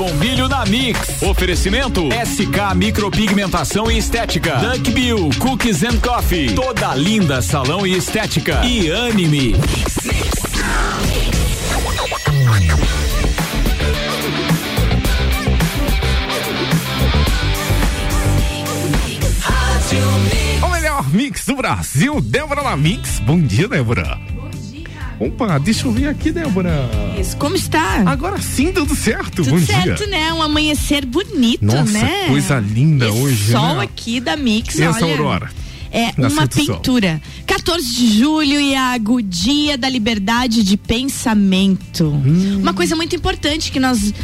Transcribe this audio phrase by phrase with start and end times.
[0.00, 1.20] bombilho na Mix.
[1.20, 4.56] Oferecimento SK Micropigmentação e Estética.
[4.56, 6.54] Duck Bill Cookies and Coffee.
[6.54, 8.64] Toda linda salão e estética.
[8.64, 9.54] E anime.
[20.62, 23.18] O melhor mix do Brasil, Débora na Mix.
[23.18, 24.18] Bom dia, Débora.
[25.20, 26.88] Opa, deixa eu ver aqui, Débora.
[27.20, 28.02] Isso, como está?
[28.06, 29.42] Agora sim, tudo certo.
[29.44, 30.06] Tudo Bom certo, dia.
[30.06, 30.32] né?
[30.32, 32.28] Um amanhecer bonito, Nossa, né?
[32.28, 33.84] coisa linda Esse hoje, sol né?
[33.84, 35.50] aqui da Mix, E essa olha, aurora?
[35.92, 37.20] É uma pintura.
[37.46, 42.04] 14 de julho, Iago, dia da liberdade de pensamento.
[42.06, 42.58] Hum.
[42.60, 44.14] Uma coisa muito importante que nós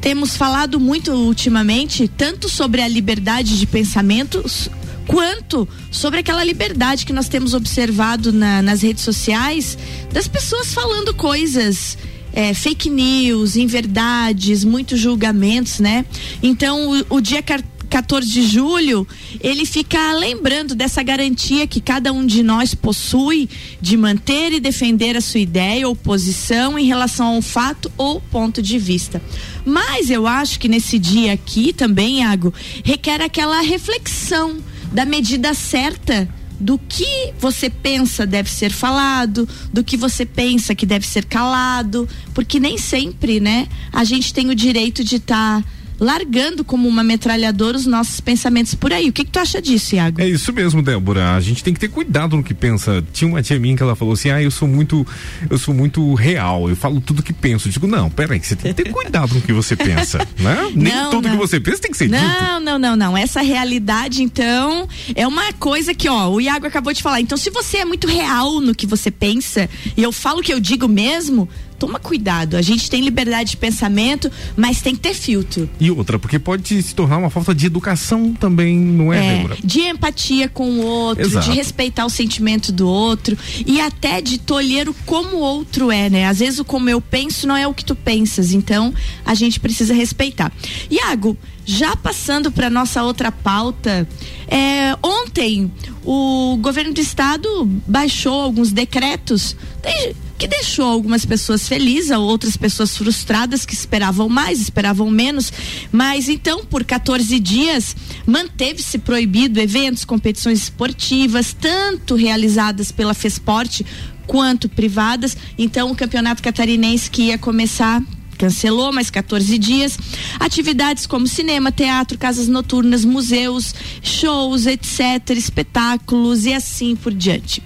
[0.00, 4.68] temos falado muito ultimamente, tanto sobre a liberdade de pensamentos,
[5.06, 9.76] quanto sobre aquela liberdade que nós temos observado na- nas redes sociais
[10.12, 11.96] das pessoas falando coisas.
[12.36, 16.04] é, fake news, inverdades, muitos julgamentos, né?
[16.42, 19.06] Então, o, o dia car- 14 de julho,
[19.40, 23.48] ele fica lembrando dessa garantia que cada um de nós possui
[23.80, 28.20] de manter e defender a sua ideia ou posição em relação a um fato ou
[28.20, 29.22] ponto de vista.
[29.64, 32.52] Mas eu acho que nesse dia aqui também, Iago,
[32.84, 34.56] requer aquela reflexão
[34.94, 36.28] da medida certa
[36.58, 42.08] do que você pensa deve ser falado, do que você pensa que deve ser calado,
[42.32, 45.64] porque nem sempre, né, a gente tem o direito de estar
[46.04, 49.08] largando como uma metralhadora os nossos pensamentos por aí.
[49.08, 50.20] O que, que tu acha disso, Iago?
[50.20, 51.34] É isso mesmo, Débora.
[51.34, 53.02] A gente tem que ter cuidado no que pensa.
[53.12, 55.06] Tinha uma tia minha que ela falou assim: "Ah, eu sou muito,
[55.48, 56.68] eu sou muito real.
[56.68, 57.68] Eu falo tudo que penso".
[57.68, 60.70] Eu digo: "Não, peraí, você tem que ter cuidado com o que você pensa, né?
[60.74, 61.38] Nem Não, tudo que não.
[61.38, 62.20] você pensa tem que ser dito".
[62.20, 63.16] Não, não, não, não.
[63.16, 67.20] Essa realidade, então, é uma coisa que, ó, o Iago acabou de falar.
[67.20, 70.52] Então, se você é muito real no que você pensa, e eu falo o que
[70.52, 72.56] eu digo mesmo, toma cuidado.
[72.56, 75.68] A gente tem liberdade de pensamento, mas tem que ter filtro.
[75.80, 79.56] E outra, porque pode se tornar uma falta de educação também, não é, É, Débora?
[79.62, 81.50] de empatia com o outro, Exato.
[81.50, 83.36] de respeitar o sentimento do outro
[83.66, 86.26] e até de tolher o como o outro é, né?
[86.26, 88.92] Às vezes o como eu penso não é o que tu pensas, então
[89.24, 90.52] a gente precisa respeitar.
[90.90, 91.36] Iago,
[91.66, 94.06] já passando para nossa outra pauta,
[94.46, 95.70] é, ontem
[96.04, 100.14] o governo do estado baixou alguns decretos de-
[100.44, 105.50] que deixou algumas pessoas felizes, outras pessoas frustradas que esperavam mais, esperavam menos,
[105.90, 107.96] mas então por 14 dias
[108.26, 113.86] manteve-se proibido eventos, competições esportivas, tanto realizadas pela Fesporte
[114.26, 115.34] quanto privadas.
[115.56, 118.02] Então o campeonato catarinense que ia começar
[118.36, 119.98] cancelou mais 14 dias.
[120.38, 127.62] Atividades como cinema, teatro, casas noturnas, museus, shows, etc., espetáculos e assim por diante.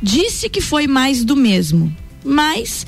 [0.00, 1.92] Disse que foi mais do mesmo,
[2.24, 2.86] mas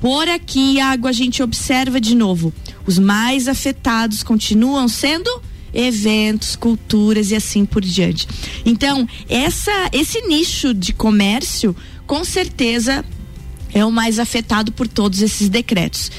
[0.00, 2.52] por aqui, Iago, a gente observa de novo:
[2.86, 5.30] os mais afetados continuam sendo
[5.72, 8.28] eventos, culturas e assim por diante.
[8.64, 11.74] Então, essa, esse nicho de comércio,
[12.06, 13.04] com certeza,
[13.72, 16.10] é o mais afetado por todos esses decretos.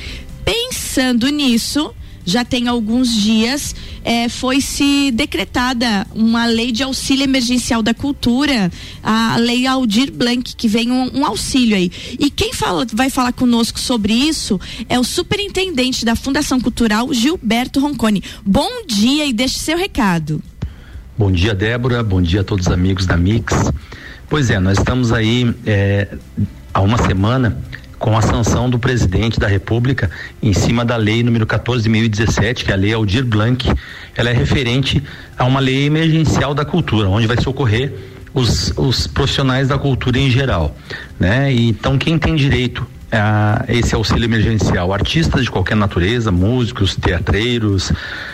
[0.43, 1.93] Pensando nisso,
[2.25, 8.71] já tem alguns dias eh, foi se decretada uma lei de auxílio emergencial da cultura,
[9.03, 11.91] a lei Aldir Blanc, que vem um, um auxílio aí.
[12.19, 14.59] E quem fala, vai falar conosco sobre isso
[14.89, 18.23] é o superintendente da Fundação Cultural, Gilberto Roncone.
[18.45, 20.41] Bom dia e deixe seu recado.
[21.17, 22.03] Bom dia, Débora.
[22.03, 23.53] Bom dia a todos os amigos da Mix.
[24.27, 26.17] Pois é, nós estamos aí é,
[26.73, 27.57] há uma semana
[27.99, 30.09] com a sanção do presidente da República
[30.41, 33.71] em cima da lei número 14.017, que é a lei Aldir Blanc.
[34.15, 35.01] Ela é referente
[35.37, 37.93] a uma lei emergencial da cultura, onde vai socorrer
[38.33, 40.75] os, os profissionais da cultura em geral,
[41.19, 41.53] né?
[41.53, 47.91] E, então quem tem direito a esse auxílio emergencial, artistas de qualquer natureza, músicos, teatreiros,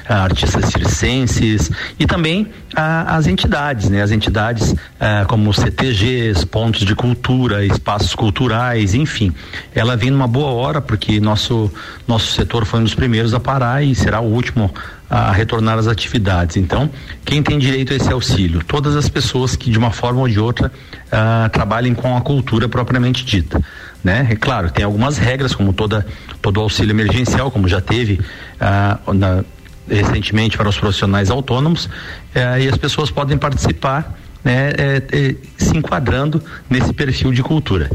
[0.07, 4.01] ah, artistas circenses e também ah, as entidades, né?
[4.01, 9.33] As entidades ah, como CTGs, pontos de cultura, espaços culturais, enfim.
[9.73, 11.71] Ela vem numa boa hora porque nosso
[12.07, 14.73] nosso setor foi um dos primeiros a parar e será o último
[15.11, 16.55] a retornar às atividades.
[16.55, 16.89] Então,
[17.25, 18.63] quem tem direito a esse auxílio?
[18.63, 20.71] Todas as pessoas que de uma forma ou de outra
[21.11, 23.61] ah, trabalhem com a cultura propriamente dita.
[24.03, 24.27] Né?
[24.31, 26.05] É claro, tem algumas regras, como toda,
[26.41, 28.19] todo auxílio emergencial, como já teve
[28.59, 29.43] ah, na-
[29.87, 31.89] recentemente para os profissionais autônomos,
[32.33, 37.89] eh, e as pessoas podem participar né, eh, eh, se enquadrando nesse perfil de cultura.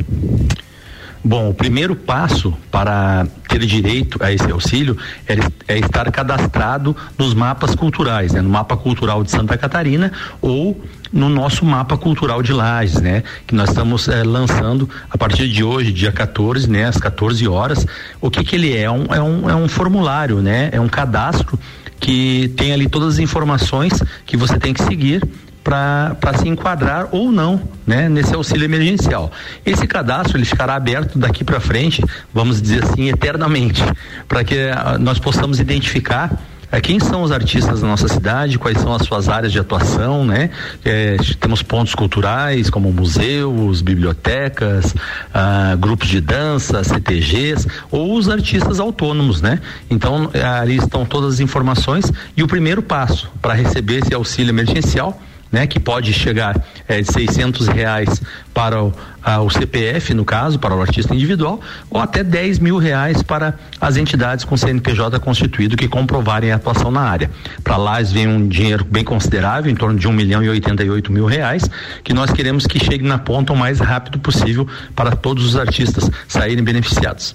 [1.24, 5.34] Bom, o primeiro passo para ter direito a esse auxílio é,
[5.74, 8.40] é estar cadastrado nos mapas culturais, né?
[8.40, 10.80] no mapa cultural de Santa Catarina ou
[11.16, 13.24] no nosso mapa cultural de Lages, né?
[13.46, 16.84] Que nós estamos é, lançando a partir de hoje, dia 14, né?
[16.84, 17.86] Às 14 horas.
[18.20, 18.90] O que que ele é?
[18.90, 20.68] Um, é, um, é um formulário, né?
[20.72, 21.58] É um cadastro
[21.98, 23.94] que tem ali todas as informações
[24.26, 25.26] que você tem que seguir
[25.64, 29.32] para se enquadrar ou não né, nesse auxílio emergencial.
[29.64, 33.82] Esse cadastro ele ficará aberto daqui para frente, vamos dizer assim, eternamente,
[34.28, 36.30] para que uh, nós possamos identificar
[36.76, 40.26] é, quem são os artistas da nossa cidade, quais são as suas áreas de atuação,
[40.26, 40.50] né?
[40.84, 44.94] É, temos pontos culturais como museus, bibliotecas,
[45.32, 49.58] ah, grupos de dança, CTGs ou os artistas autônomos, né?
[49.88, 55.18] Então ali estão todas as informações e o primeiro passo para receber esse auxílio emergencial
[55.50, 58.20] né, que pode chegar é, de 600 reais
[58.52, 61.60] para o, a, o, CPF, no caso, para o artista individual,
[61.90, 66.90] ou até 10 mil reais para as entidades com CNPJ constituído que comprovarem a atuação
[66.90, 67.30] na área.
[67.62, 71.26] Para lá vem um dinheiro bem considerável, em torno de 1 milhão e 88 mil
[71.26, 71.68] reais,
[72.04, 76.10] que nós queremos que chegue na ponta o mais rápido possível para todos os artistas
[76.28, 77.34] saírem beneficiados.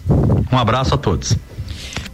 [0.51, 1.35] Um abraço a todos.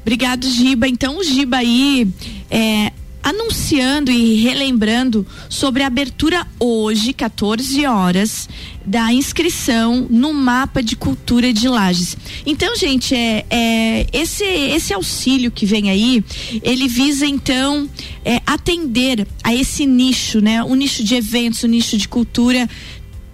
[0.02, 0.88] Obrigado, Giba.
[0.88, 2.08] Então, o Giba aí
[2.50, 2.94] é,
[3.28, 8.48] anunciando e relembrando sobre a abertura hoje, 14 horas,
[8.86, 12.16] da inscrição no mapa de cultura de Lages.
[12.46, 16.24] Então, gente, é, é esse esse auxílio que vem aí,
[16.64, 17.90] ele visa então
[18.24, 20.64] é, atender a esse nicho, né?
[20.64, 22.70] O nicho de eventos, o nicho de cultura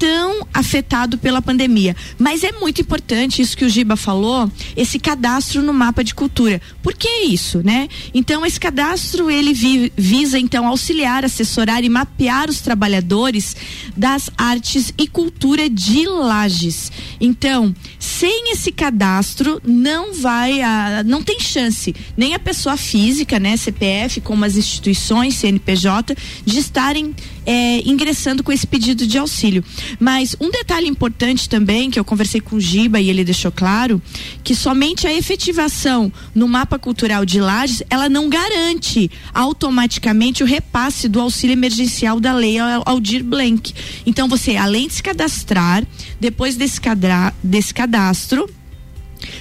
[0.04, 1.96] tão afetado pela pandemia.
[2.20, 6.62] Mas é muito importante isso que o Giba falou, esse cadastro no mapa de cultura.
[6.82, 7.88] Por que isso, né?
[8.14, 13.56] Então esse cadastro ele vi, visa então auxiliar, assessorar e mapear os trabalhadores
[13.96, 16.92] das artes e cultura de Lages.
[17.22, 23.56] Então, sem esse cadastro não vai a, não tem chance nem a pessoa física, né,
[23.56, 26.14] CPF, como as instituições CNPJ
[26.44, 29.63] de estarem é, ingressando com esse pedido de auxílio.
[30.00, 34.01] Mas um detalhe importante também, que eu conversei com o Giba e ele deixou claro,
[34.44, 41.07] que somente a efetivação no mapa cultural de Lages, ela não garante automaticamente o repasse
[41.07, 43.74] do auxílio emergencial da lei Aldir Blank.
[44.06, 45.86] Então você, além de se cadastrar,
[46.19, 48.50] depois desse, cadra, desse cadastro,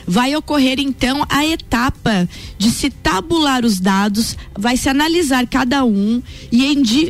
[0.07, 6.23] Vai ocorrer então a etapa de se tabular os dados, vai se analisar cada um
[6.51, 6.65] e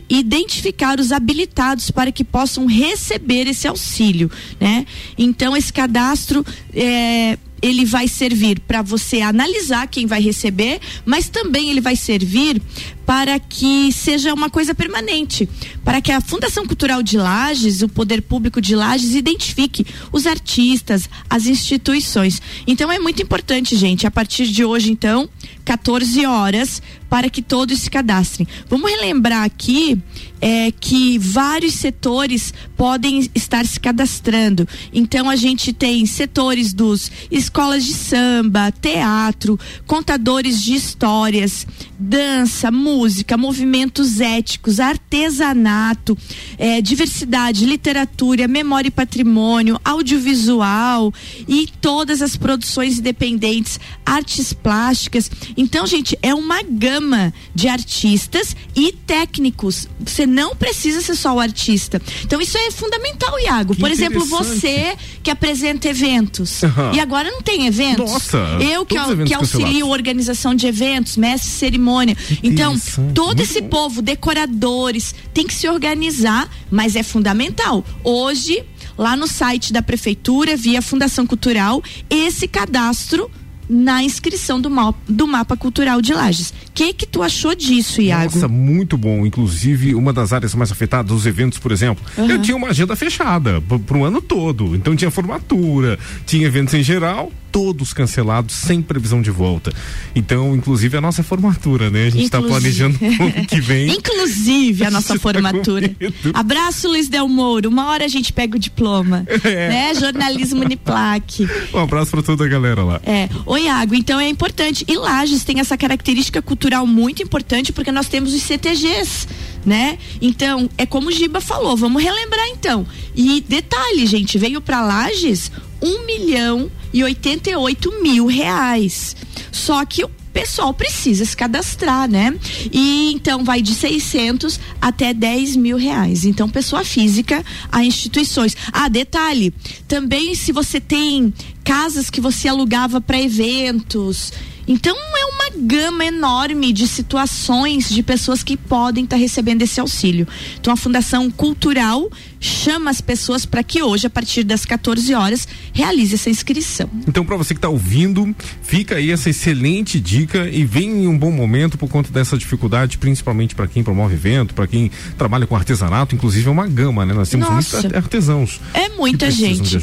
[0.09, 4.31] identificar os habilitados para que possam receber esse auxílio,
[4.61, 4.87] né?
[5.17, 11.71] Então esse cadastro é, ele vai servir para você analisar quem vai receber, mas também
[11.71, 12.61] ele vai servir
[13.07, 15.49] para que seja uma coisa permanente,
[15.85, 21.09] para que a Fundação Cultural de Lages, o Poder Público de Lages, identifique os artistas,
[21.29, 22.41] as instituições.
[22.67, 25.29] Então é muito importante, gente, a partir de hoje, então,
[25.65, 26.83] 14 horas,
[27.13, 28.49] para que todos se cadastrem.
[28.71, 30.01] Vamos relembrar aqui
[30.41, 34.67] é, que vários setores podem estar se cadastrando.
[34.93, 41.67] Então a gente tem setores dos escolas de samba, teatro, contadores de histórias,
[41.99, 42.92] dança, música,
[43.39, 46.17] movimentos éticos, artesanato,
[46.59, 51.13] é, diversidade, literatura, memória e patrimônio, audiovisual
[51.49, 55.31] e todas as produções independentes, artes plásticas.
[55.57, 59.89] Então, gente, é uma gama de artistas e técnicos.
[60.01, 62.01] Você não precisa ser só o artista.
[62.25, 63.75] Então, isso é fundamental, Iago.
[63.75, 66.63] Que Por exemplo, você que apresenta eventos.
[66.63, 66.95] Uhum.
[66.95, 68.11] E agora não tem eventos.
[68.11, 68.97] Nossa, eu que,
[69.27, 72.17] que auxilio organização de eventos, mestre cerimônia.
[72.43, 72.77] Então,
[73.15, 73.69] todo esse bom.
[73.69, 77.85] povo, decoradores, tem que se organizar, mas é fundamental.
[78.05, 78.65] Hoje,
[78.97, 83.31] lá no site da prefeitura, via Fundação Cultural, esse cadastro
[83.69, 84.71] na inscrição do,
[85.09, 86.53] do mapa cultural de Lages.
[86.73, 88.35] O que que tu achou disso, Iago?
[88.35, 89.27] Nossa, muito bom.
[89.27, 92.31] Inclusive, uma das áreas mais afetadas, os eventos, por exemplo, uhum.
[92.31, 94.75] eu tinha uma agenda fechada para o ano todo.
[94.75, 99.71] Então tinha formatura, tinha eventos em geral, todos cancelados, sem previsão de volta.
[100.17, 102.07] Então, inclusive, a nossa formatura, né?
[102.07, 103.91] A gente está planejando o ano que vem.
[103.93, 105.91] inclusive, a nossa a tá formatura.
[105.91, 107.69] Tá Abraço, Luiz Del Mouro.
[107.69, 109.27] Uma hora a gente pega o diploma.
[109.45, 109.69] É.
[109.69, 109.95] Né?
[109.97, 111.47] Jornalismo Uniplac.
[111.75, 113.01] Um abraço para toda a galera lá.
[113.05, 113.29] É.
[113.45, 114.85] Oi, Iago, então é importante.
[114.89, 119.27] E Lages tem essa característica cultural muito importante, porque nós temos os CTGs
[119.65, 119.99] né?
[120.21, 122.87] Então, é como o Giba falou, vamos relembrar então.
[123.15, 125.51] E detalhe, gente, veio para Lages
[125.81, 129.17] um milhão e oitenta e oito mil reais.
[129.51, 132.35] Só que o pessoal precisa se cadastrar, né?
[132.73, 136.25] E então vai de 600 até 10 mil reais.
[136.25, 138.57] Então, pessoa física a instituições.
[138.73, 139.53] Ah, detalhe,
[139.87, 144.33] também se você tem casas que você alugava para eventos,
[144.73, 149.79] então é uma gama enorme de situações de pessoas que podem estar tá recebendo esse
[149.79, 150.27] auxílio.
[150.59, 152.11] Então a Fundação Cultural
[152.41, 156.89] chama as pessoas para que hoje, a partir das 14 horas, realize essa inscrição.
[157.07, 161.19] Então, para você que está ouvindo, fica aí essa excelente dica e vem em um
[161.19, 165.55] bom momento por conta dessa dificuldade, principalmente para quem promove evento, para quem trabalha com
[165.55, 167.13] artesanato, inclusive é uma gama, né?
[167.13, 168.61] Nós temos Nossa, muitos artesãos.
[168.73, 169.79] É muita gente.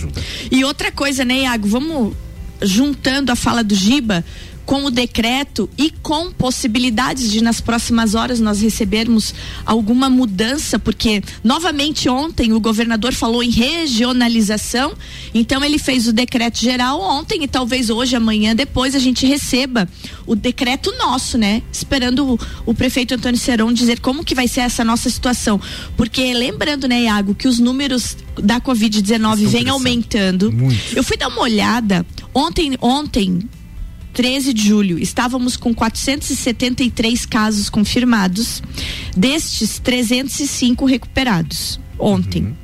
[0.51, 1.67] E outra coisa, né, Iago?
[1.67, 2.13] Vamos
[2.61, 4.23] juntando a fala do Giba
[4.69, 9.33] com o decreto e com possibilidades de nas próximas horas nós recebermos
[9.65, 14.93] alguma mudança, porque novamente ontem o governador falou em regionalização,
[15.33, 19.89] então ele fez o decreto geral ontem e talvez hoje, amanhã, depois a gente receba
[20.27, 21.63] o decreto nosso, né?
[21.73, 25.59] Esperando o, o prefeito Antônio Seron dizer como que vai ser essa nossa situação.
[25.97, 30.51] Porque lembrando, né, Iago, que os números da Covid-19 vêm aumentando.
[30.51, 30.95] Muito.
[30.95, 33.49] Eu fui dar uma olhada ontem, ontem
[34.13, 38.61] 13 de julho, estávamos com 473 casos confirmados,
[39.15, 42.43] destes 305 recuperados ontem.
[42.43, 42.55] Uhum.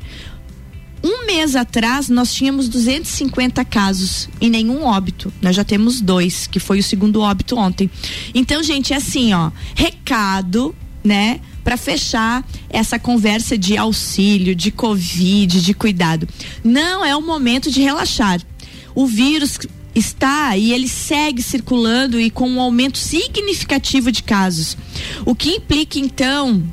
[1.07, 5.31] Um mês atrás, nós tínhamos 250 casos e nenhum óbito.
[5.39, 7.91] Nós já temos dois, que foi o segundo óbito ontem.
[8.33, 11.39] Então, gente, é assim, ó, recado, né?
[11.63, 16.27] Para fechar essa conversa de auxílio, de Covid, de cuidado.
[16.63, 18.41] Não é o momento de relaxar.
[18.95, 19.59] O vírus
[19.95, 24.77] está e ele segue circulando e com um aumento significativo de casos.
[25.25, 26.63] O que implica então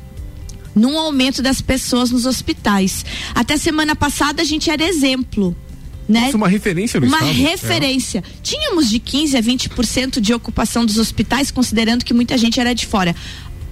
[0.75, 3.05] num aumento das pessoas nos hospitais.
[3.33, 5.55] Até semana passada a gente era exemplo.
[6.07, 6.25] Né?
[6.25, 7.31] Nossa, uma referência no Uma estado.
[7.33, 8.19] referência.
[8.19, 8.23] É.
[8.41, 12.85] Tínhamos de 15 a 20% de ocupação dos hospitais, considerando que muita gente era de
[12.85, 13.15] fora.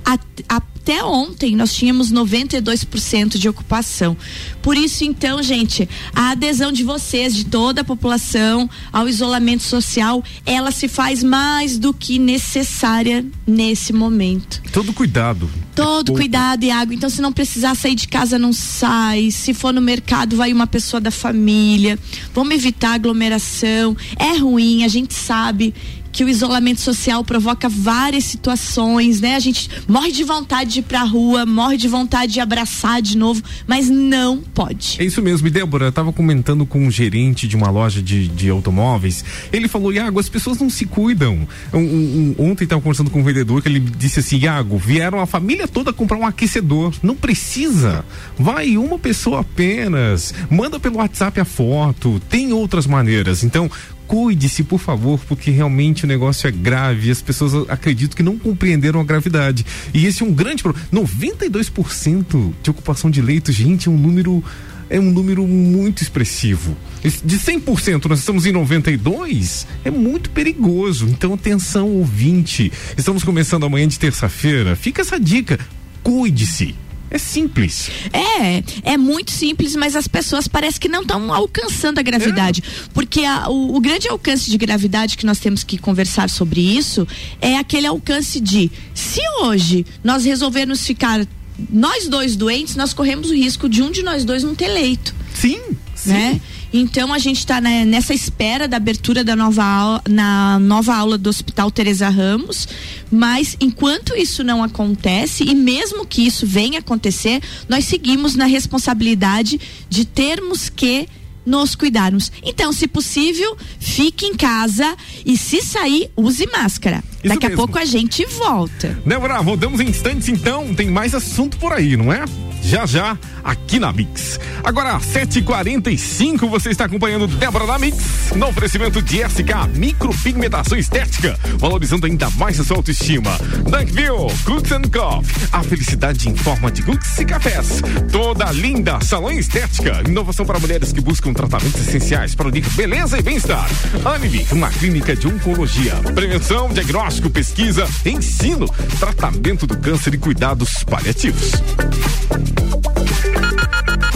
[0.06, 0.18] A,
[0.48, 4.18] a, até ontem nós tínhamos 92% de ocupação.
[4.64, 10.24] Por isso, então, gente, a adesão de vocês, de toda a população, ao isolamento social,
[10.44, 14.60] ela se faz mais do que necessária nesse momento.
[14.74, 15.48] Todo cuidado.
[15.76, 16.96] Todo é cuidado e água.
[16.96, 19.30] Então, se não precisar sair de casa, não sai.
[19.30, 21.98] Se for no mercado, vai uma pessoa da família.
[22.34, 23.96] Vamos evitar aglomeração.
[24.18, 25.76] É ruim, a gente sabe
[26.12, 29.36] que o isolamento social provoca várias situações, né?
[29.36, 33.18] A gente morre de vontade de ir pra rua, morre de vontade de abraçar de
[33.18, 34.98] novo, mas não pode.
[35.00, 38.28] É isso mesmo, e Débora, eu tava comentando com um gerente de uma loja de,
[38.28, 41.48] de automóveis, ele falou, Iago, as pessoas não se cuidam.
[41.74, 45.26] Um, um, ontem tava conversando com um vendedor que ele disse assim, Iago, vieram a
[45.26, 48.06] família toda comprar um aquecedor, não precisa,
[48.38, 53.70] vai uma pessoa apenas, manda pelo WhatsApp a foto, tem outras maneiras, então
[54.12, 57.10] cuide-se, por favor, porque realmente o negócio é grave.
[57.10, 59.66] As pessoas acredito que não compreenderam a gravidade.
[59.94, 60.86] E esse é um grande problema.
[60.94, 64.44] 92% de ocupação de leitos, gente, é um número
[64.90, 66.76] é um número muito expressivo.
[67.24, 71.08] De 100%, nós estamos em 92, é muito perigoso.
[71.08, 72.70] Então, atenção, ouvinte.
[72.98, 74.76] Estamos começando amanhã de terça-feira.
[74.76, 75.58] Fica essa dica.
[76.04, 76.76] Cuide-se.
[77.14, 77.92] É simples.
[78.14, 82.64] É, é muito simples, mas as pessoas parece que não estão alcançando a gravidade.
[82.66, 82.90] É.
[82.94, 87.06] Porque a, o, o, grande alcance de gravidade que nós temos que conversar sobre isso
[87.42, 91.28] é aquele alcance de se hoje nós resolvermos ficar
[91.70, 95.14] nós dois doentes, nós corremos o risco de um de nós dois não ter leito.
[95.34, 95.60] Sim,
[95.94, 96.12] sim.
[96.12, 96.42] Né?
[96.74, 101.18] Então a gente está né, nessa espera da abertura da nova aula, na nova aula
[101.18, 102.68] do Hospital Teresa Ramos,
[103.12, 109.60] mas enquanto isso não acontece e mesmo que isso venha acontecer, nós seguimos na responsabilidade
[109.90, 111.08] de termos que
[111.46, 112.32] nos cuidarmos.
[112.44, 117.04] Então, se possível, fique em casa e se sair, use máscara.
[117.24, 117.64] Isso Daqui mesmo.
[117.64, 118.98] a pouco a gente volta.
[119.06, 122.24] Débora, voltamos em instantes então, tem mais assunto por aí, não é?
[122.64, 124.40] Já já aqui na Mix.
[124.64, 132.06] Agora, 7h45, você está acompanhando Débora na Mix, no oferecimento de SK Micropigmentação Estética, valorizando
[132.06, 133.32] ainda mais a sua autoestima.
[133.64, 137.82] Dunkville, Cooks and Coffee, a felicidade em forma de cookies e cafés.
[138.12, 143.24] Toda linda, salão estética, inovação para mulheres que buscam tratamentos essenciais para unir beleza e
[143.24, 143.68] bem-estar.
[144.06, 148.68] Anime, uma clínica de oncologia, prevenção, diagnóstico, pesquisa, ensino,
[149.00, 151.52] tratamento do câncer e cuidados paliativos.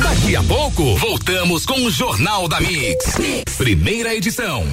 [0.01, 3.15] Daqui a pouco, voltamos com o Jornal da mix.
[3.57, 4.65] Primeira edição.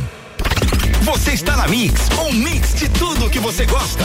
[1.03, 4.05] Você está na Mix, um mix de tudo que você gosta.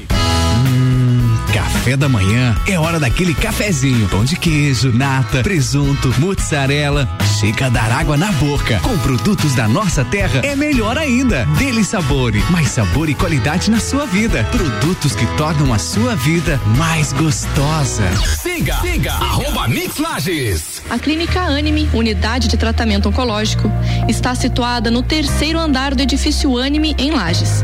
[1.53, 4.07] Café da manhã é hora daquele cafezinho.
[4.07, 7.09] Pão de queijo, nata, presunto, mozzarella.
[7.39, 8.79] Chega a dar água na boca.
[8.79, 11.45] Com produtos da nossa terra é melhor ainda.
[11.57, 14.45] Dele Sabore, mais sabor e qualidade na sua vida.
[14.45, 18.03] Produtos que tornam a sua vida mais gostosa.
[18.41, 20.81] Siga, siga, arroba Mix Lages.
[20.89, 23.69] A Clínica Anime, unidade de tratamento oncológico,
[24.07, 27.63] está situada no terceiro andar do edifício Anime em Lages.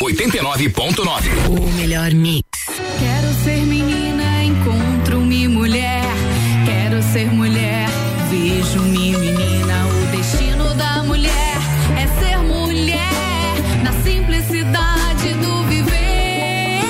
[0.00, 1.48] 89.9.
[1.48, 2.44] O melhor mix.
[3.00, 6.04] Quero ser menina, encontro-me mulher.
[6.64, 7.88] Quero ser mulher,
[8.30, 9.86] vejo-me menina.
[9.86, 11.56] O destino da mulher
[11.96, 13.02] é ser mulher,
[13.82, 16.80] na simplicidade do viver.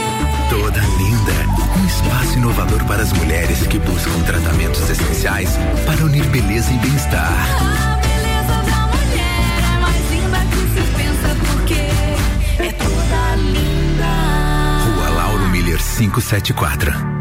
[0.50, 1.79] Toda linda.
[1.81, 5.50] Um espaço inovador para as mulheres que buscam tratamentos essenciais
[5.87, 7.33] para unir beleza e bem-estar.
[7.59, 7.88] A
[16.11, 17.18] 574.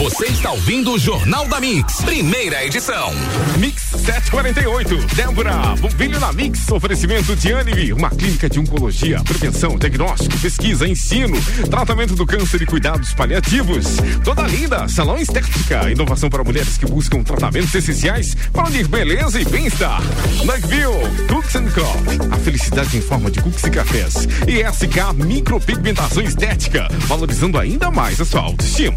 [0.00, 3.12] Você está ouvindo o Jornal da Mix, primeira edição.
[3.58, 4.96] Mix 748.
[5.14, 6.70] Débora, Bombilho na Mix.
[6.70, 11.36] Oferecimento de Anime, uma clínica de oncologia, prevenção, diagnóstico, pesquisa, ensino,
[11.68, 13.98] tratamento do câncer e cuidados paliativos.
[14.24, 19.44] Toda linda, salão estética, inovação para mulheres que buscam tratamentos essenciais para unir beleza e
[19.44, 20.00] bem-estar.
[20.46, 24.14] Nugville, Cooks and Coffee, a felicidade em forma de cookies e cafés.
[24.48, 28.96] E SK Micropigmentação Estética, valorizando ainda mais a sua autoestima.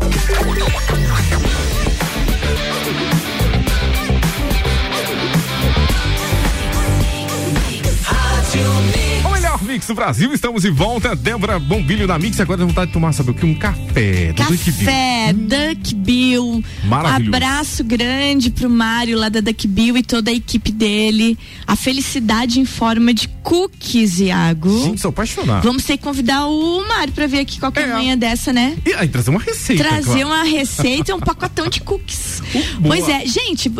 [9.26, 11.16] O melhor mix do Brasil, estamos de volta.
[11.16, 12.40] Débora Bombilho na Mix.
[12.40, 13.46] Agora dá vontade de tomar, sabe o que?
[13.46, 14.34] Um café.
[14.34, 16.64] Café, Duck Bill.
[16.86, 17.36] Maravilhoso.
[17.36, 21.38] Abraço grande pro Mário lá da Duck Bill e toda a equipe dele.
[21.68, 24.86] A felicidade em forma de cookies, Iago.
[24.86, 25.64] Gente, sou apaixonado.
[25.64, 27.94] Vamos ter que convidar o Mário pra vir aqui qualquer É.
[27.94, 28.76] manhã dessa, né?
[28.86, 29.84] E aí, trazer uma receita.
[29.84, 30.28] Trazer claro.
[30.28, 32.42] uma receita e um pacotão de cookies.
[32.80, 32.96] boa.
[32.96, 33.72] Pois é, gente,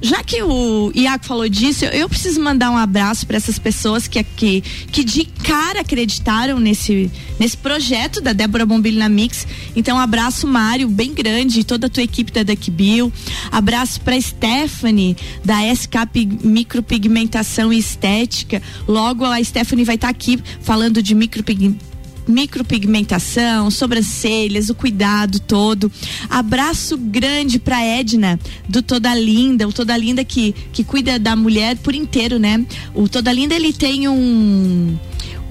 [0.00, 4.22] já que o Iago falou disso, eu, preciso mandar um abraço para essas pessoas que,
[4.22, 9.46] que, que de cara acreditaram nesse, nesse projeto da Débora Bombilho na Mix.
[9.74, 13.12] Então, abraço, Mário, bem grande, e toda a tua equipe da Duck Bill.
[13.50, 18.62] Abraço para Stephanie, da SK Pig- Micropigmentação e Estética.
[18.86, 21.92] Logo, a Stephanie vai estar aqui falando de micropigmentação
[22.28, 25.90] micropigmentação, sobrancelhas, o cuidado todo.
[26.30, 31.76] Abraço grande pra Edna, do Toda Linda, o Toda Linda que, que cuida da mulher
[31.78, 32.64] por inteiro, né?
[32.94, 34.96] O Toda Linda ele tem um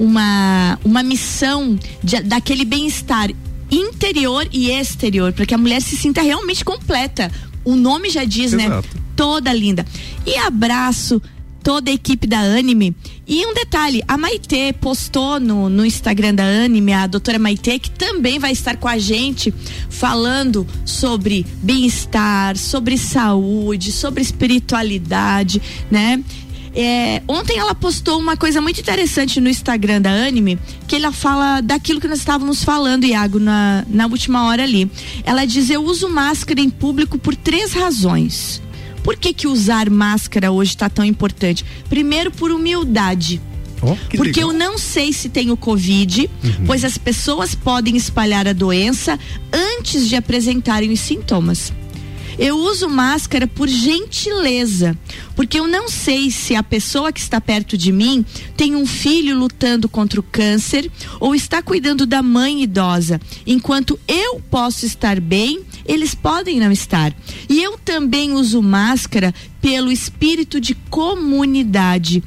[0.02, 3.30] uma uma missão de- daquele bem-estar
[3.70, 7.32] interior e exterior, para que a mulher se sinta realmente completa.
[7.64, 8.66] O nome já diz, né?
[8.66, 8.90] Exato.
[9.16, 9.86] Toda linda.
[10.26, 11.22] E abraço
[11.64, 12.96] toda a equipe da Anime.
[13.28, 17.92] E um detalhe, a Maitê postou no, no Instagram da Anime, a doutora Maitê, que
[17.92, 19.54] também vai estar com a gente
[19.88, 25.62] falando sobre bem-estar, sobre saúde, sobre espiritualidade,
[25.92, 26.22] né?
[26.74, 30.58] É, ontem ela postou uma coisa muito interessante no Instagram da Anime,
[30.88, 34.90] que ela fala daquilo que nós estávamos falando, Iago, na, na última hora ali.
[35.24, 38.62] Ela diz: Eu uso máscara em público por três razões.
[39.04, 41.66] Por que, que usar máscara hoje está tão importante?
[41.90, 43.42] Primeiro, por humildade.
[44.10, 44.52] Que Porque legal.
[44.52, 46.30] eu não sei se tenho Covid,
[46.68, 49.20] pois as pessoas podem espalhar a doença
[49.52, 51.74] antes de apresentarem os sintomas.
[52.38, 54.98] Eu uso máscara por gentileza,
[55.36, 59.38] porque eu não sei se a pessoa que está perto de mim tem um filho
[59.38, 60.89] lutando contra o câncer
[61.20, 63.20] ou está cuidando da mãe idosa.
[63.46, 67.13] Enquanto eu posso estar bem, eles podem não estar.
[67.50, 72.24] E eu também uso máscara pelo espírito de comunidade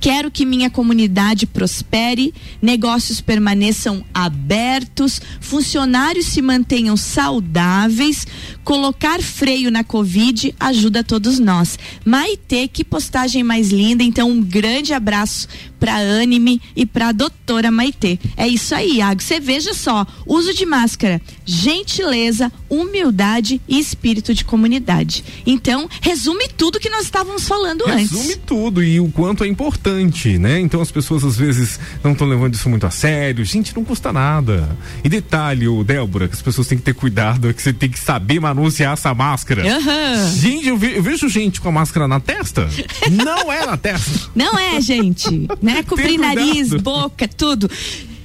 [0.00, 8.26] Quero que minha comunidade prospere, negócios permaneçam abertos, funcionários se mantenham saudáveis.
[8.62, 11.78] Colocar freio na Covid ajuda todos nós.
[12.04, 14.02] Maitê, que postagem mais linda.
[14.02, 18.18] Então, um grande abraço para Anime e para doutora Maitê.
[18.36, 19.22] É isso aí, Iago.
[19.22, 25.24] Você veja só: uso de máscara, gentileza, humildade e espírito de comunidade.
[25.46, 28.10] Então, resume tudo que nós estávamos falando antes.
[28.10, 30.60] Resume tudo e o quanto é importante, né?
[30.60, 33.44] Então as pessoas às vezes não estão levando isso muito a sério.
[33.44, 34.76] Gente, não custa nada.
[35.04, 37.98] E detalhe, Débora, que as pessoas têm que ter cuidado, é que você tem que
[37.98, 39.62] saber manusear essa máscara.
[39.76, 40.30] Aham.
[40.36, 42.68] Gente, eu, ve- eu vejo gente com a máscara na testa.
[43.10, 44.30] não é na testa.
[44.34, 45.46] Não é, gente.
[45.66, 45.82] Né?
[45.82, 47.68] Cobrir nariz, boca, tudo.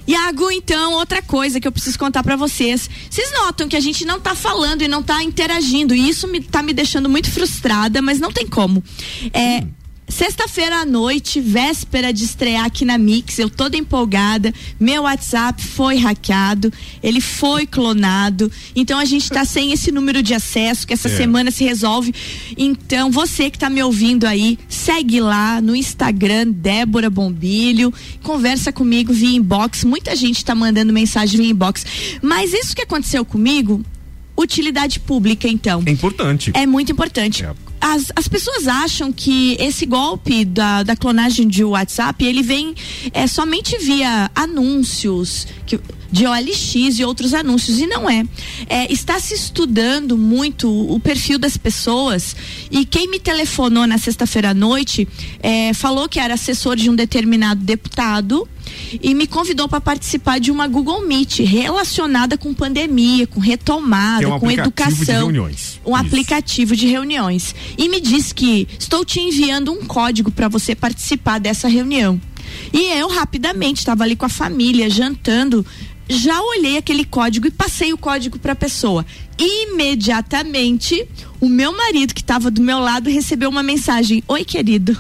[0.08, 2.89] Iago, então, outra coisa que eu preciso contar pra vocês.
[3.10, 5.93] Vocês notam que a gente não tá falando e não tá interagindo.
[5.93, 8.84] E isso me, tá me deixando muito frustrada, mas não tem como.
[9.34, 9.63] É.
[10.12, 14.54] Sexta-feira à noite, véspera de estrear aqui na Mix, eu toda empolgada.
[14.78, 16.71] Meu WhatsApp foi hackeado,
[17.02, 18.52] ele foi clonado.
[18.76, 21.15] Então a gente tá sem esse número de acesso que essa É.
[21.15, 22.13] semana se resolve.
[22.58, 29.13] Então, você que tá me ouvindo aí, segue lá no Instagram, Débora Bombilho, conversa comigo
[29.13, 29.86] via inbox.
[29.86, 31.86] Muita gente tá mandando mensagem via inbox.
[32.21, 33.82] Mas isso que aconteceu comigo,
[34.38, 35.82] utilidade pública, então.
[35.86, 36.52] É importante.
[36.54, 37.45] É muito importante.
[37.82, 42.76] As, as pessoas acham que esse golpe da, da clonagem de WhatsApp, ele vem
[43.12, 45.80] é, somente via anúncios que,
[46.12, 48.24] de OLX e outros anúncios, e não é.
[48.70, 48.94] é.
[48.94, 52.36] Está se estudando muito o perfil das pessoas,
[52.70, 55.08] e quem me telefonou na sexta-feira à noite
[55.41, 58.48] é, falou que era assessor de um determinado deputado
[59.02, 64.28] e me convidou para participar de uma Google Meet relacionada com pandemia, com retomada, é
[64.28, 65.26] um com educação.
[65.26, 65.80] reuniões.
[65.86, 67.56] Um aplicativo de reuniões.
[67.78, 72.20] E me diz que estou te enviando um código para você participar dessa reunião.
[72.74, 75.66] E eu rapidamente estava ali com a família jantando,
[76.08, 79.06] já olhei aquele código e passei o código para a pessoa.
[79.38, 81.08] Imediatamente,
[81.41, 84.95] o meu marido que estava do meu lado recebeu uma mensagem: "Oi, querido".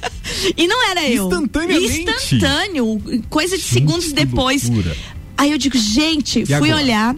[0.56, 1.24] e não era eu.
[1.24, 2.02] Instantaneamente.
[2.10, 4.64] Instantâneo, coisa de segundos depois.
[4.68, 4.96] loucura.
[5.38, 6.76] Aí eu digo: "Gente, E fui agora?
[6.76, 7.16] olhar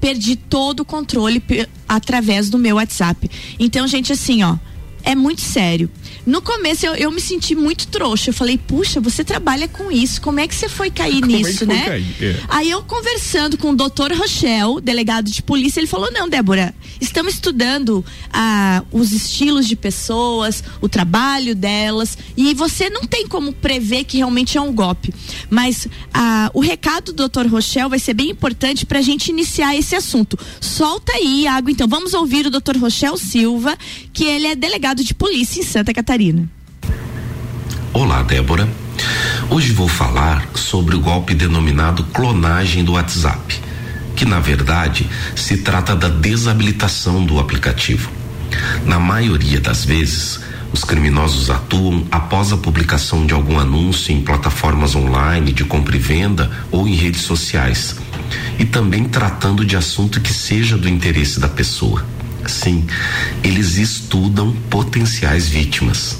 [0.00, 1.42] perdi todo o controle
[1.88, 3.28] através do meu WhatsApp.
[3.58, 4.56] Então, gente, assim, ó,
[5.02, 5.90] é muito sério.
[6.26, 8.30] No começo eu, eu me senti muito trouxa.
[8.30, 10.20] Eu falei, puxa, você trabalha com isso.
[10.20, 11.84] Como é que você foi cair Como é que nisso, foi né?
[11.84, 12.16] cair?
[12.20, 12.36] É.
[12.48, 17.34] Aí eu conversando com o doutor Rochel, delegado de polícia, ele falou: não, Débora, estamos
[17.34, 24.04] estudando ah, os estilos de pessoas, o trabalho delas, e você não tem como prever
[24.04, 25.12] que realmente é um golpe.
[25.48, 29.76] Mas ah, o recado do doutor Rochel vai ser bem importante para a gente iniciar
[29.76, 30.38] esse assunto.
[30.60, 31.70] Solta aí, Iago.
[31.70, 33.76] Então vamos ouvir o doutor Rochel Silva,
[34.12, 36.48] que ele é delegado de polícia em Santa Catarina.
[37.92, 38.68] Olá, Débora.
[39.50, 43.60] Hoje vou falar sobre o golpe denominado clonagem do WhatsApp,
[44.14, 48.12] que na verdade se trata da desabilitação do aplicativo.
[48.86, 50.38] Na maioria das vezes,
[50.72, 55.98] os criminosos atuam após a publicação de algum anúncio em plataformas online de compra e
[55.98, 57.96] venda ou em redes sociais,
[58.56, 62.04] e também tratando de assunto que seja do interesse da pessoa.
[62.48, 62.86] Sim,
[63.44, 66.18] eles estudam potenciais vítimas.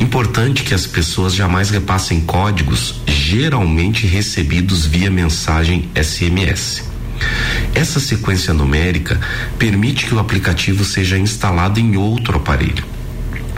[0.00, 6.82] Importante que as pessoas jamais repassem códigos geralmente recebidos via mensagem SMS.
[7.74, 9.20] Essa sequência numérica
[9.58, 12.84] permite que o aplicativo seja instalado em outro aparelho.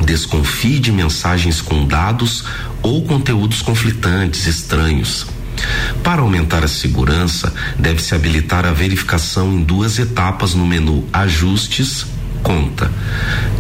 [0.05, 2.45] Desconfie de mensagens com dados
[2.83, 5.27] ou conteúdos conflitantes, estranhos.
[6.03, 12.07] Para aumentar a segurança, deve-se habilitar a verificação em duas etapas no menu Ajustes
[12.43, 12.93] Conta.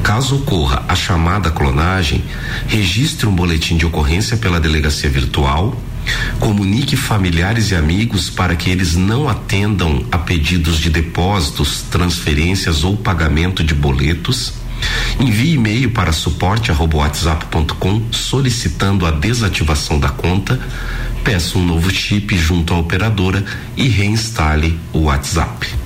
[0.02, 2.22] Caso ocorra a chamada clonagem,
[2.68, 5.74] registre um boletim de ocorrência pela delegacia virtual,
[6.38, 12.94] comunique familiares e amigos para que eles não atendam a pedidos de depósitos, transferências ou
[12.94, 14.52] pagamento de boletos.
[15.20, 20.60] Envie e-mail para suporte@whatsapp.com solicitando a desativação da conta.
[21.22, 23.44] Peça um novo chip junto à operadora
[23.76, 25.83] e reinstale o WhatsApp.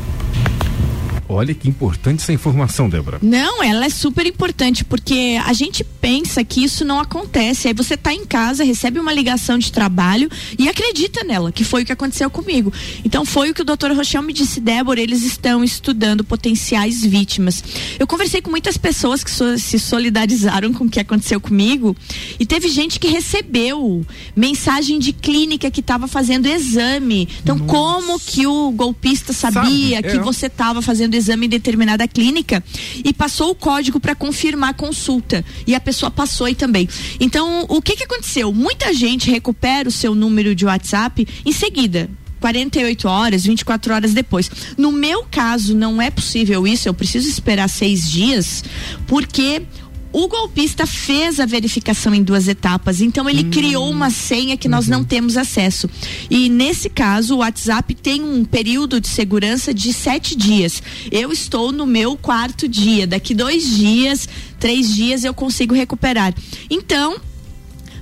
[1.28, 3.18] Olha que importante essa informação, Débora.
[3.22, 7.68] Não, ela é super importante porque a gente pensa que isso não acontece.
[7.68, 11.82] Aí você tá em casa, recebe uma ligação de trabalho e acredita nela, que foi
[11.82, 12.72] o que aconteceu comigo.
[13.04, 17.62] Então foi o que o doutor Rochel me disse, Débora, eles estão estudando potenciais vítimas.
[17.98, 21.94] Eu conversei com muitas pessoas que so- se solidarizaram com o que aconteceu comigo
[22.40, 27.28] e teve gente que recebeu mensagem de clínica que estava fazendo exame.
[27.42, 30.20] Então como que o golpista sabia Sabe, que é.
[30.20, 32.62] você estava fazendo exame em determinada clínica
[33.04, 36.88] e passou o código para confirmar a consulta e a pessoa passou aí também.
[37.20, 38.52] Então, o que que aconteceu?
[38.52, 42.08] Muita gente recupera o seu número de WhatsApp em seguida.
[42.40, 44.50] 48 horas, 24 horas depois.
[44.76, 48.64] No meu caso, não é possível isso, eu preciso esperar seis dias,
[49.06, 49.62] porque
[50.12, 54.88] o golpista fez a verificação em duas etapas, então ele criou uma senha que nós
[54.88, 55.88] não temos acesso.
[56.30, 60.82] E nesse caso, o WhatsApp tem um período de segurança de sete dias.
[61.10, 63.06] Eu estou no meu quarto dia.
[63.06, 66.34] Daqui dois dias, três dias eu consigo recuperar.
[66.70, 67.16] Então,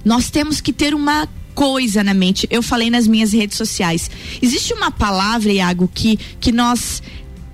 [0.04, 2.46] nós temos que ter uma coisa na mente.
[2.50, 4.10] Eu falei nas minhas redes sociais.
[4.40, 7.02] Existe uma palavra, Iago, que, que nós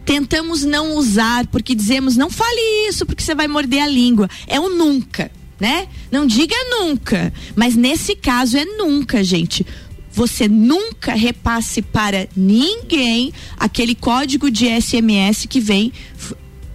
[0.04, 4.28] tentamos não usar porque dizemos não fale isso porque você vai morder a língua.
[4.46, 5.88] É o nunca, né?
[6.10, 9.66] Não diga nunca, mas nesse caso é nunca, gente.
[10.14, 15.90] Você nunca repasse para ninguém aquele código de SMS que vem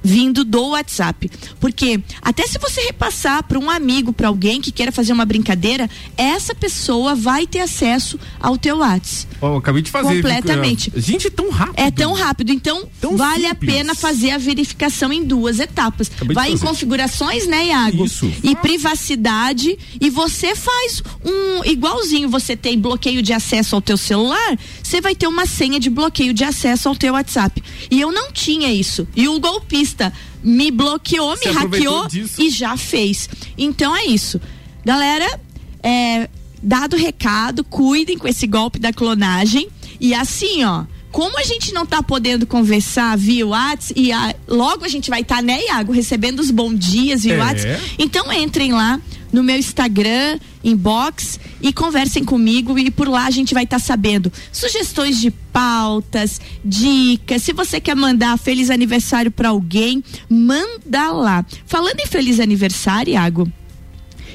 [0.03, 1.29] vindo do WhatsApp.
[1.59, 5.89] Porque até se você repassar para um amigo, para alguém que queira fazer uma brincadeira,
[6.15, 9.27] essa pessoa vai ter acesso ao teu WhatsApp.
[9.41, 10.15] Eu acabei de fazer.
[10.15, 10.85] Completamente.
[10.85, 11.79] fica- Gente, é tão rápido.
[11.79, 13.51] É tão rápido, então vale simples.
[13.51, 16.09] a pena fazer a verificação em duas etapas.
[16.15, 18.05] Acabei Vai em configurações, né, Iago?
[18.05, 18.31] Isso.
[18.43, 24.57] E privacidade e você faz um igualzinho, você tem bloqueio de acesso ao teu celular,
[24.87, 27.61] você vai ter uma senha de bloqueio de acesso ao teu WhatsApp.
[27.91, 29.07] E eu não tinha isso.
[29.15, 32.41] E o golpista me bloqueou, me hackeou disso.
[32.41, 33.29] e já fez.
[33.57, 34.39] Então é isso.
[34.85, 35.39] Galera,
[35.83, 36.29] é,
[36.63, 39.67] dado o recado, cuidem com esse golpe da clonagem.
[39.99, 44.85] E assim, ó, como a gente não tá podendo conversar via WhatsApp, e a- logo
[44.85, 47.37] a gente vai estar, né, Iago, recebendo os bom dias via É.
[47.39, 47.95] WhatsApp.
[47.99, 48.99] Então entrem lá
[49.31, 54.31] no meu Instagram, inbox e conversem comigo e por lá a gente vai estar sabendo
[54.51, 57.43] sugestões de pautas, dicas.
[57.43, 61.45] Se você quer mandar feliz aniversário para alguém, manda lá.
[61.65, 63.51] Falando em feliz aniversário, Iago,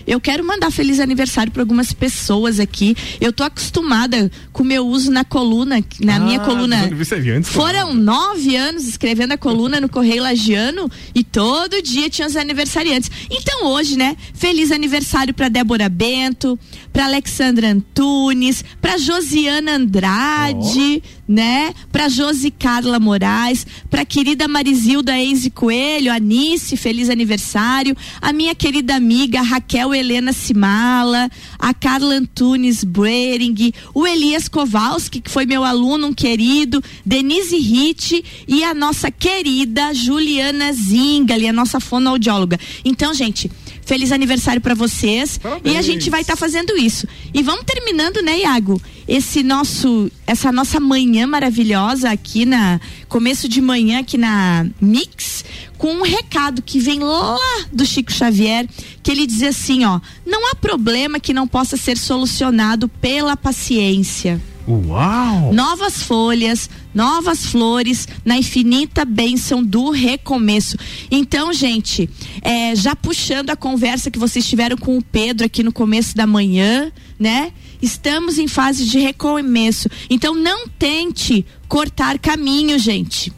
[0.07, 2.97] eu quero mandar feliz aniversário para algumas pessoas aqui.
[3.21, 6.77] Eu tô acostumada com o meu uso na coluna, na Ah, minha coluna.
[6.83, 12.37] aniversariantes, Foram nove anos escrevendo a coluna no Correio Lagiano e todo dia tinha os
[12.37, 13.11] aniversariantes.
[13.31, 14.17] Então hoje, né?
[14.35, 16.59] Feliz aniversário para Débora Bento,
[16.93, 21.73] para Alexandra Antunes, para Josiana Andrade, né?
[21.91, 28.95] Para Josi Carla Moraes, para querida Marizilda Enze Coelho, Anice, feliz aniversário, a minha querida
[28.95, 36.09] amiga Raquel Helena Simala, a Carla Antunes Brering, o Elias Kowalski, que foi meu aluno,
[36.09, 42.61] um querido, Denise Ritt e a nossa querida Juliana Zingali, a nossa fonoaudióloga.
[42.85, 43.51] Então, gente,
[43.85, 47.07] feliz aniversário para vocês e a gente vai estar fazendo isso.
[47.35, 48.81] E vamos terminando, né, Iago?
[49.07, 55.45] Esse nosso, essa nossa manhã maravilhosa aqui na começo de manhã aqui na Mix,
[55.77, 57.37] com um recado que vem lá
[57.73, 58.67] do Chico Xavier,
[59.03, 64.41] que ele diz assim, ó: "Não há problema que não possa ser solucionado pela paciência."
[64.67, 65.53] Uau!
[65.53, 70.77] Novas folhas, novas flores, na infinita bênção do recomeço.
[71.11, 72.09] Então, gente,
[72.41, 76.27] é, já puxando a conversa que vocês tiveram com o Pedro aqui no começo da
[76.27, 77.53] manhã, né?
[77.81, 79.89] Estamos em fase de recomeço.
[80.09, 83.33] Então, não tente cortar caminho, gente.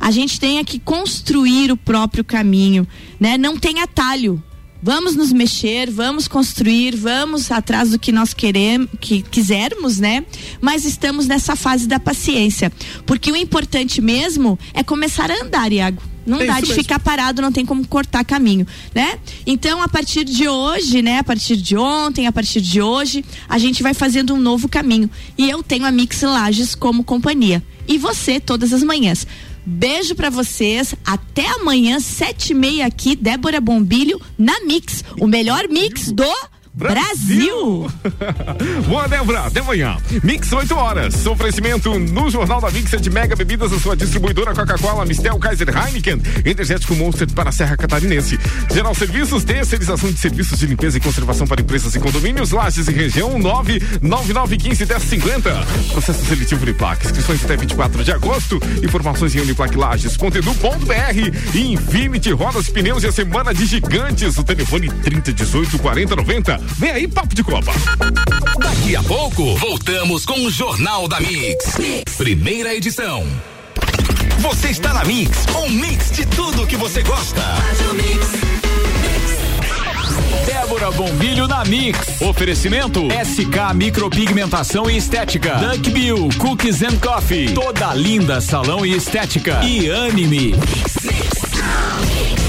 [0.00, 2.86] A gente tem que construir o próprio caminho,
[3.18, 3.36] né?
[3.36, 4.42] Não tem atalho.
[4.80, 10.24] Vamos nos mexer, vamos construir, vamos atrás do que nós queremos, que quisermos, né?
[10.60, 12.70] Mas estamos nessa fase da paciência,
[13.04, 16.00] porque o importante mesmo é começar a andar, Iago.
[16.24, 16.74] Não É dá de mesmo.
[16.74, 19.18] ficar parado, não tem como cortar caminho, né?
[19.46, 21.18] Então, a partir de hoje, né?
[21.18, 25.10] A partir de ontem, a partir de hoje, a gente vai fazendo um novo caminho.
[25.38, 27.64] E eu tenho a Mix Lages como companhia.
[27.88, 29.26] E você, todas as manhãs.
[29.70, 30.94] Beijo pra vocês.
[31.04, 35.04] Até amanhã, sete e meia aqui, Débora Bombilho, na Mix.
[35.20, 36.24] O melhor mix do
[36.78, 37.90] Brasil.
[38.86, 39.96] Boa, Débora, até amanhã.
[40.22, 41.26] Mix 8 horas.
[41.26, 45.68] Oferecimento no Jornal da Mix é de Mega Bebidas, a sua distribuidora Coca-Cola, Mistel, Kaiser
[45.76, 48.38] Heineken, Energético Monster para a Serra Catarinense.
[48.72, 52.92] Geral Serviços, terceirização de serviços de limpeza e conservação para empresas e condomínios, Lages e
[52.92, 55.66] região 99915 1050.
[55.90, 58.60] Processo seletivo Uniplac, inscrições até 24 de agosto.
[58.84, 64.38] Informações em uniplaclages.edu.br e Infinity Rodas, Pneus e a Semana de Gigantes.
[64.38, 66.67] O telefone 3018 4090.
[66.76, 67.72] Vem aí, papo de Copa.
[68.58, 71.76] Daqui a pouco, voltamos com o Jornal da Mix.
[72.16, 73.26] Primeira edição.
[74.38, 77.42] Você está na Mix, um mix de tudo que você gosta.
[80.46, 82.20] Débora Bombilho na Mix.
[82.20, 85.56] Oferecimento SK Micropigmentação e Estética.
[85.56, 87.52] Duck Bill Cookies and Coffee.
[87.52, 89.60] Toda linda salão e estética.
[89.64, 90.54] E anime.
[90.54, 92.47] Mix.